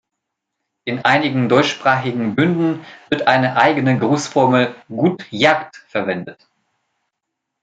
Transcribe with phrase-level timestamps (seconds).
[0.85, 6.47] In einigen deutschsprachigen Bünden wird eine eigene Grußformel "Gut Jagd" verwendet.